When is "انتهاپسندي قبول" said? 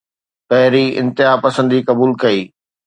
1.01-2.11